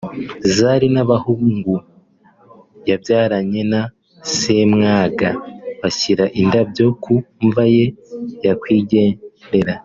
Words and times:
Zari 0.55 0.87
n'abahungu 0.93 1.73
yabyaranye 2.89 3.61
na 3.71 3.81
Ssemwanga 4.27 5.29
bashyira 5.81 6.25
indabyo 6.41 6.85
ku 7.03 7.13
mva 7.45 7.63
ya 7.75 7.87
nyakwigendera 8.39 9.73